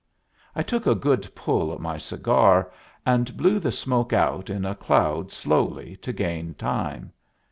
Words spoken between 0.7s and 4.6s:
a good pull at my cigar, and blew the smoke out